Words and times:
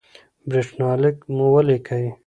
برېښنالک 0.49 1.15
مو 1.35 1.45
ولیکئ 1.53 2.07